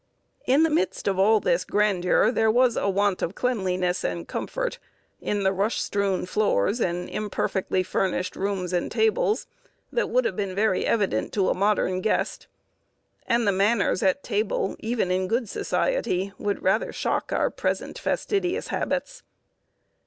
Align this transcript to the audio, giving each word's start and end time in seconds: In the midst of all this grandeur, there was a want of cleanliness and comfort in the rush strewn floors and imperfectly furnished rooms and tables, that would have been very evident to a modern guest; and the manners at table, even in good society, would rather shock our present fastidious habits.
In 0.47 0.63
the 0.63 0.71
midst 0.71 1.07
of 1.07 1.19
all 1.19 1.39
this 1.39 1.63
grandeur, 1.63 2.31
there 2.31 2.49
was 2.49 2.75
a 2.75 2.89
want 2.89 3.21
of 3.21 3.35
cleanliness 3.35 4.03
and 4.03 4.27
comfort 4.27 4.79
in 5.19 5.43
the 5.43 5.53
rush 5.53 5.79
strewn 5.79 6.25
floors 6.25 6.79
and 6.81 7.07
imperfectly 7.07 7.83
furnished 7.83 8.35
rooms 8.35 8.73
and 8.73 8.91
tables, 8.91 9.45
that 9.91 10.09
would 10.09 10.25
have 10.25 10.35
been 10.35 10.55
very 10.55 10.87
evident 10.87 11.31
to 11.33 11.49
a 11.49 11.53
modern 11.53 12.01
guest; 12.01 12.47
and 13.27 13.47
the 13.47 13.51
manners 13.51 14.01
at 14.01 14.23
table, 14.23 14.75
even 14.79 15.11
in 15.11 15.27
good 15.27 15.47
society, 15.47 16.33
would 16.39 16.63
rather 16.63 16.91
shock 16.91 17.31
our 17.31 17.51
present 17.51 17.99
fastidious 17.99 18.69
habits. 18.69 19.21